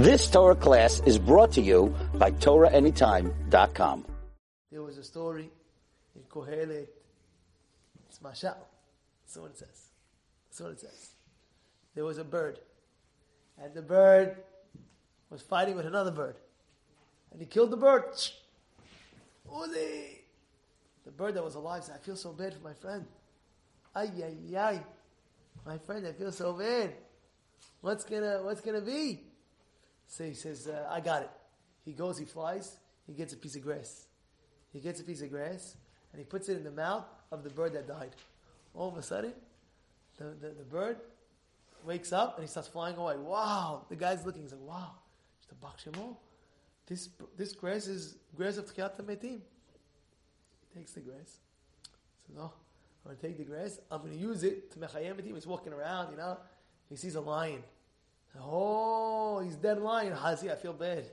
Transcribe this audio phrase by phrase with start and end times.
[0.00, 4.06] This Torah class is brought to you by TorahAnytime.com.
[4.72, 5.50] There was a story
[6.16, 6.88] in Kohelet.
[8.08, 8.56] It's Mashal.
[9.22, 9.88] That's what it says.
[10.48, 11.10] That's what it says.
[11.94, 12.60] There was a bird.
[13.62, 14.38] And the bird
[15.28, 16.36] was fighting with another bird.
[17.30, 18.04] And he killed the bird.
[19.52, 20.16] Uzi!
[21.04, 23.04] The bird that was alive said, I feel so bad for my friend.
[23.94, 24.80] Ay, ay, ay.
[25.66, 26.94] My friend, I feel so bad.
[27.82, 29.24] What's gonna, what's gonna be?
[30.10, 31.30] So he says, uh, I got it.
[31.84, 34.06] He goes, he flies, he gets a piece of grass.
[34.72, 35.76] He gets a piece of grass,
[36.12, 38.10] and he puts it in the mouth of the bird that died.
[38.74, 39.32] All of a sudden,
[40.18, 40.98] the, the, the bird
[41.86, 43.16] wakes up and he starts flying away.
[43.16, 43.86] Wow!
[43.88, 44.90] The guy's looking, he's like, wow,
[46.86, 49.38] this, this grass is grass of Tchiat Metim.
[50.74, 51.38] Takes the grass.
[52.26, 52.52] Says, oh,
[53.04, 55.34] I'm going to take the grass, I'm going to use it to Mechayem Metim.
[55.34, 56.36] He's walking around, you know,
[56.88, 57.62] he sees a lion.
[58.38, 60.12] Oh, he's dead lion.
[60.12, 61.04] Hazi, I feel bad.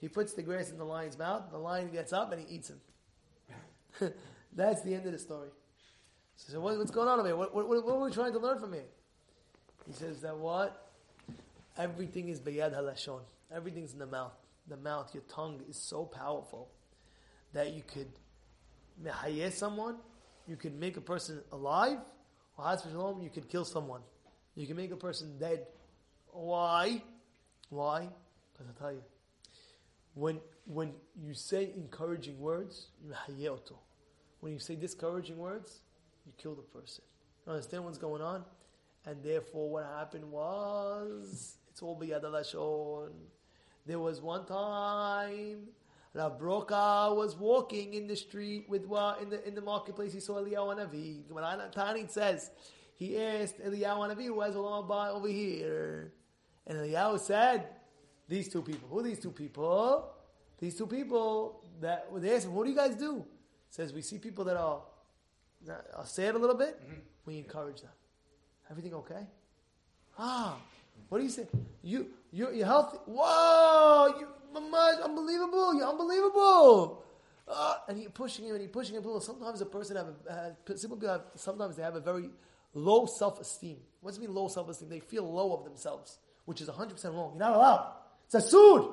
[0.00, 1.44] He puts the grass in the lion's mouth.
[1.50, 2.80] The lion gets up and he eats him.
[4.52, 5.48] That's the end of the story.
[6.36, 7.36] So, what, what's going on over here?
[7.36, 8.84] What, what, what, are we trying to learn from here?
[9.86, 10.88] He says that what?
[11.78, 13.20] Everything is beyad halashon.
[13.54, 14.32] Everything's in the mouth.
[14.68, 16.68] The mouth, your tongue is so powerful
[17.52, 18.08] that you could
[19.02, 19.96] mehayeh someone,
[20.46, 21.98] you could make a person alive,
[22.58, 24.00] or you could kill someone.
[24.54, 25.66] You can make a person dead
[26.32, 27.02] why?
[27.68, 28.08] Why?
[28.52, 29.02] Because I tell you,
[30.14, 33.76] when when you say encouraging words, you hayeoto.
[34.40, 35.80] When you say discouraging words,
[36.26, 37.04] you kill the person.
[37.46, 38.44] You understand what's going on?
[39.04, 43.10] And therefore, what happened was it's all biyad lashon.
[43.86, 45.68] There was one time
[46.14, 48.82] Rav Broka was walking in the street with
[49.20, 50.12] in the in the marketplace.
[50.12, 51.72] He saw Eliyahu Hanavi.
[51.72, 52.50] Taanit says
[52.94, 56.12] he asked Eliyahu Hanavi, "Who has Olam over here?"
[56.66, 57.68] And Eliyahu said,
[58.28, 58.88] these two people.
[58.88, 60.10] Who are these two people?
[60.58, 63.16] These two people that they asked him, what do you guys do?
[63.16, 64.80] He Says, we see people that are,
[65.68, 67.00] are sad a little bit, mm-hmm.
[67.26, 67.90] we encourage them.
[68.70, 69.26] Everything okay?
[70.18, 70.56] Ah,
[71.08, 71.46] what do you say?
[71.82, 72.98] You, you you're healthy.
[73.06, 75.74] Whoa, you, unbelievable.
[75.74, 77.02] You're unbelievable.
[77.48, 79.04] Uh, and you're pushing him and you're pushing him.
[79.20, 82.30] Sometimes a person have, a, uh, simple people have, sometimes they have a very
[82.72, 83.78] low self-esteem.
[84.00, 84.88] What does it mean low self-esteem?
[84.88, 87.32] They feel low of themselves which is 100% wrong.
[87.32, 87.92] You're not allowed.
[88.26, 88.88] It's a sued.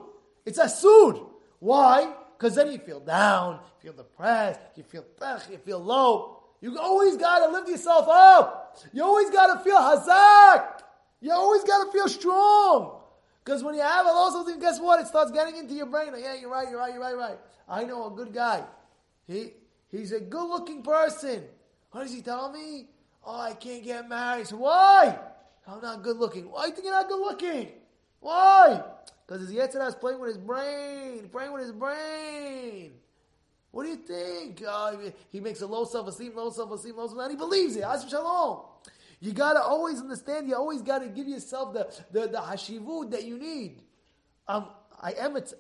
[0.46, 1.20] It's a sued.
[1.60, 2.14] Why?
[2.38, 5.06] Because then you feel down, you feel depressed, you feel
[5.52, 6.44] you feel low.
[6.62, 8.78] You always got to lift yourself up.
[8.94, 10.82] You always got to feel hazak.
[11.22, 13.00] You always got to feel strong.
[13.44, 15.00] Because when you have a low something, guess what?
[15.00, 16.12] It starts getting into your brain.
[16.12, 17.38] Like, yeah, you're right, you're right, you're right, right.
[17.68, 18.64] I know a good guy.
[19.28, 19.54] He
[19.90, 21.44] he's a good looking person.
[21.92, 22.88] What does he tell me?
[23.26, 24.48] Oh, I can't get married.
[24.48, 25.18] So why?
[25.70, 26.50] I'm not good looking.
[26.50, 27.70] Why do you think you're not good looking?
[28.20, 28.82] Why?
[29.26, 32.94] Because his Yetzer Hara is playing with his brain, playing with his brain.
[33.72, 34.64] What do you think?
[34.68, 34.94] Uh,
[35.32, 37.84] he makes a low self-esteem, low self-esteem, low self-esteem, and he believes it.
[37.84, 38.62] As shalom.
[39.20, 43.38] You gotta always understand, you always gotta give yourself the, the, the hashivut that you
[43.38, 43.84] need.
[44.48, 44.70] Um,
[45.00, 45.56] I am a, t-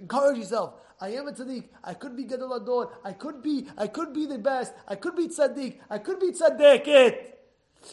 [0.00, 0.74] encourage yourself.
[1.00, 1.68] I am a tzaddik.
[1.84, 2.90] I could be gadol hador.
[3.04, 4.72] I could be, I could be the best.
[4.88, 5.78] I could be tzaddik.
[5.90, 7.33] I could be tzaddiket.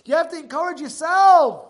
[0.05, 1.67] You have to encourage yourself.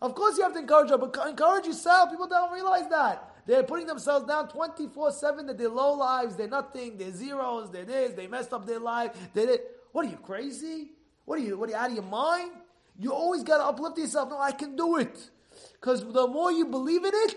[0.00, 2.10] Of course, you have to encourage them, but encourage yourself.
[2.10, 3.32] People don't realize that.
[3.46, 7.84] They're putting themselves down 24 7 that they're low lives, they're nothing, they're zeros, they're
[7.84, 9.12] this, they messed up their life.
[9.34, 9.60] They did.
[9.92, 10.92] What are you, crazy?
[11.24, 12.52] What are you, what are you, out of your mind?
[12.98, 14.30] You always got to uplift yourself.
[14.30, 15.30] No, I can do it.
[15.74, 17.36] Because the more you believe in it,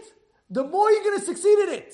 [0.50, 1.94] the more you're going to succeed in it.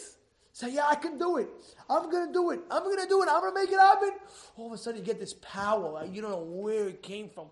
[0.54, 1.50] Say, yeah, I can do it.
[1.90, 2.60] I'm going to do it.
[2.70, 3.30] I'm going to do it.
[3.32, 4.12] I'm going to make it happen.
[4.58, 6.06] All of a sudden, you get this power.
[6.06, 7.48] You don't know where it came from.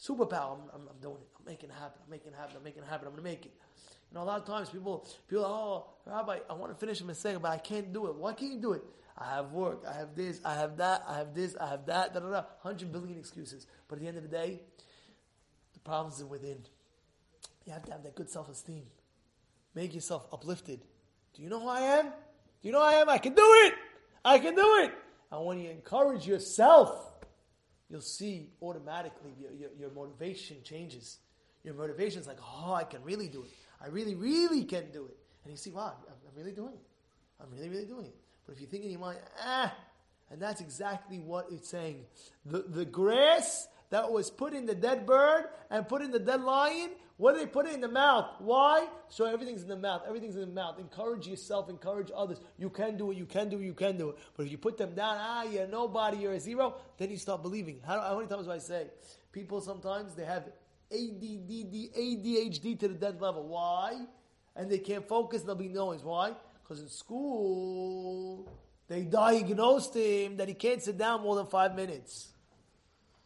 [0.00, 0.52] Superpower.
[0.52, 1.28] I'm, I'm, I'm, doing it.
[1.38, 2.00] I'm making it happen.
[2.04, 2.56] I'm making it happen.
[2.56, 3.08] I'm making it happen.
[3.08, 3.52] I'm going to make it.
[4.10, 7.04] You know, a lot of times people, people, oh, Rabbi, I want to finish a
[7.04, 8.14] mistake, but I can't do it.
[8.14, 8.82] Why can't you do it?
[9.18, 9.82] I have work.
[9.88, 10.40] I have this.
[10.44, 11.04] I have that.
[11.08, 11.56] I have this.
[11.60, 12.14] I have that.
[12.14, 12.44] Da da da.
[12.60, 13.66] Hundred billion excuses.
[13.88, 14.60] But at the end of the day,
[15.74, 16.58] the problems are within.
[17.66, 18.84] You have to have that good self-esteem.
[19.74, 20.80] Make yourself uplifted.
[21.34, 22.06] Do you know who I am?
[22.06, 22.12] Do
[22.62, 23.08] you know who I am?
[23.08, 23.74] I can do it.
[24.24, 24.92] I can do it.
[25.30, 27.07] I want you to encourage yourself,
[27.88, 31.18] you'll see automatically your, your, your motivation changes.
[31.64, 33.50] Your motivation is like, oh, I can really do it.
[33.80, 35.16] I really, really can do it.
[35.44, 36.86] And you see, wow, I'm, I'm really doing it.
[37.40, 38.14] I'm really, really doing it.
[38.46, 39.74] But if you think in your mind, ah,
[40.30, 42.04] and that's exactly what it's saying.
[42.44, 46.42] The, the grass that was put in the dead bird and put in the dead
[46.42, 48.30] lion, what do they put it in the mouth?
[48.38, 48.88] Why?
[49.08, 50.02] So everything's in the mouth.
[50.06, 50.78] Everything's in the mouth.
[50.78, 52.40] Encourage yourself, encourage others.
[52.56, 54.16] You can do it, you can do it, you can do it.
[54.36, 57.42] But if you put them down, ah, you're nobody, you're a zero, then you start
[57.42, 57.80] believing.
[57.86, 58.86] How, how many times do I say?
[59.32, 60.44] People sometimes, they have
[60.90, 63.46] ADD, ADHD to the dead level.
[63.46, 64.06] Why?
[64.58, 66.02] and they can't focus, there'll be noise.
[66.02, 66.32] Why?
[66.62, 68.50] Because in school,
[68.88, 72.28] they diagnosed him that he can't sit down more than five minutes.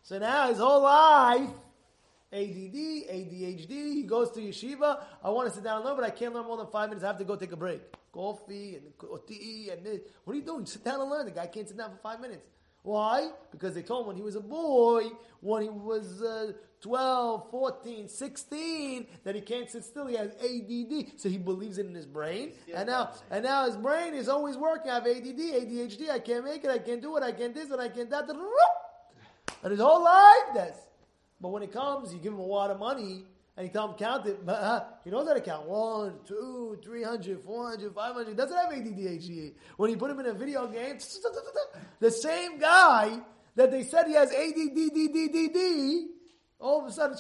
[0.02, 1.48] So now his whole life,
[2.32, 2.75] ADD,
[3.12, 5.02] ADHD, he goes to yeshiva.
[5.23, 7.05] I want to sit down and learn, but I can't learn more than five minutes.
[7.05, 7.82] I have to go take a break.
[8.11, 10.00] Coffee and tea and this.
[10.25, 10.64] What are you doing?
[10.64, 11.26] Sit down and learn.
[11.26, 12.46] The guy can't sit down for five minutes.
[12.82, 13.31] Why?
[13.50, 15.05] Because they told him when he was a boy,
[15.40, 20.06] when he was uh, 12, 14, 16, that he can't sit still.
[20.06, 21.20] He has ADD.
[21.20, 22.52] So he believes it in his brain.
[22.75, 24.90] And now, and now his brain is always working.
[24.90, 26.11] I have ADD, ADHD.
[26.11, 26.70] I can't make it.
[26.70, 27.23] I can't do it.
[27.23, 28.28] I can't this and I can't that.
[29.62, 30.78] And his whole life, that's.
[31.42, 33.24] But when it comes, you give him a lot of money
[33.56, 34.46] and you tell him count it.
[34.46, 35.68] But, uh, he knows how to count.
[35.68, 38.28] One, two, 300, 400, 500.
[38.28, 40.98] He doesn't have ADD, When you put him in a video game,
[41.98, 43.18] the same guy
[43.56, 46.08] that they said he has ADD,
[46.60, 47.18] all of a sudden,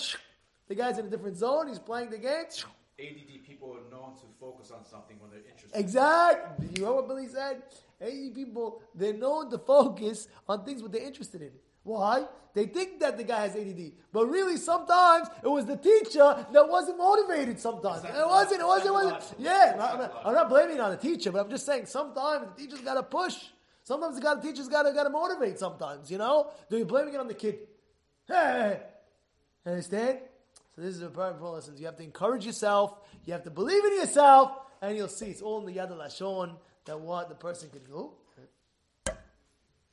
[0.68, 1.66] the guy's in a different zone.
[1.66, 2.44] He's playing the game.
[3.00, 5.76] ADD people are known to focus on something when they're interested.
[5.76, 6.68] Exactly.
[6.76, 7.62] You know what Billy said?
[8.00, 11.50] ADD people, they're known to focus on things what they're interested in.
[11.84, 12.26] Why?
[12.54, 16.68] They think that the guy has ADD, but really sometimes it was the teacher that
[16.68, 17.58] wasn't motivated.
[17.58, 18.60] Sometimes it wasn't.
[18.60, 18.88] It wasn't.
[18.88, 19.34] It wasn't.
[19.38, 22.62] Yeah, I'm not, I'm not blaming on the teacher, but I'm just saying sometimes the
[22.62, 23.36] teacher's got to push.
[23.84, 25.58] Sometimes the guy, the teacher's got to got to motivate.
[25.58, 27.58] Sometimes, you know, do you blaming it on the kid?
[28.28, 28.80] Hey,
[29.64, 30.18] understand?
[30.76, 31.76] So this is a very important lesson.
[31.78, 32.98] You have to encourage yourself.
[33.24, 36.54] You have to believe in yourself, and you'll see it's all in the Yad Lashon
[36.84, 38.12] that what the person can do.